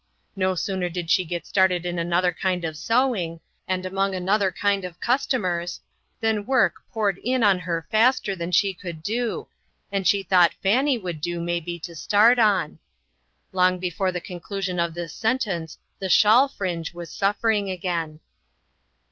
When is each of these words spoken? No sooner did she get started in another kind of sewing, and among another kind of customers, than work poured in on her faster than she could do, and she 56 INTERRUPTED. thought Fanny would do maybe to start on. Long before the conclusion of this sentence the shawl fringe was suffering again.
No 0.35 0.55
sooner 0.55 0.89
did 0.89 1.11
she 1.11 1.23
get 1.23 1.45
started 1.45 1.85
in 1.85 1.99
another 1.99 2.31
kind 2.33 2.65
of 2.65 2.75
sewing, 2.75 3.39
and 3.67 3.85
among 3.85 4.15
another 4.15 4.51
kind 4.51 4.83
of 4.83 4.99
customers, 4.99 5.79
than 6.21 6.47
work 6.47 6.77
poured 6.91 7.19
in 7.19 7.43
on 7.43 7.59
her 7.59 7.85
faster 7.91 8.35
than 8.35 8.51
she 8.51 8.73
could 8.73 9.03
do, 9.03 9.47
and 9.91 10.07
she 10.07 10.23
56 10.23 10.31
INTERRUPTED. 10.31 10.55
thought 10.57 10.63
Fanny 10.63 10.97
would 10.97 11.21
do 11.21 11.39
maybe 11.39 11.77
to 11.81 11.93
start 11.93 12.39
on. 12.39 12.79
Long 13.51 13.77
before 13.77 14.11
the 14.11 14.19
conclusion 14.19 14.79
of 14.79 14.95
this 14.95 15.13
sentence 15.13 15.77
the 15.99 16.09
shawl 16.09 16.47
fringe 16.47 16.95
was 16.95 17.11
suffering 17.11 17.69
again. 17.69 18.21